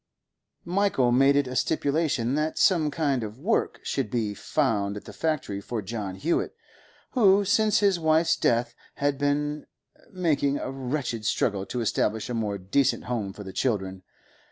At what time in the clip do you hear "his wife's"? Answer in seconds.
7.81-8.35